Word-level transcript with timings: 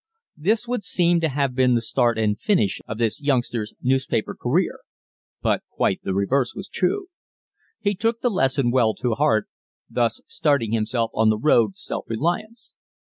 This 0.35 0.67
would 0.67 0.83
seem 0.83 1.19
to 1.19 1.29
have 1.29 1.53
been 1.53 1.75
the 1.75 1.79
start 1.81 2.17
and 2.17 2.35
finish 2.41 2.81
of 2.87 2.97
this 2.97 3.21
youngster's 3.21 3.75
newspaper 3.83 4.33
career, 4.33 4.79
but 5.43 5.61
quite 5.69 6.01
the 6.01 6.15
reverse 6.15 6.55
was 6.55 6.67
true. 6.67 7.05
He 7.79 7.93
took 7.93 8.21
the 8.21 8.31
lesson 8.31 8.71
well 8.71 8.95
to 8.95 9.13
heart, 9.13 9.47
thus 9.87 10.19
starting 10.25 10.71
himself 10.71 11.11
on 11.13 11.29
the 11.29 11.37
road 11.37 11.75
to 11.75 11.79
self 11.81 12.05
reliance. 12.07 12.73